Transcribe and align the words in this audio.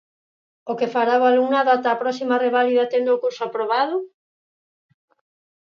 O 0.71 0.73
que 0.79 0.91
fará 0.95 1.15
o 1.21 1.27
alumnado 1.31 1.69
ata 1.75 1.89
a 1.91 1.99
próxima 2.03 2.41
reválida 2.45 2.91
tendo 2.93 3.09
o 3.13 3.21
curso 3.23 3.41
aprobado? 3.45 3.95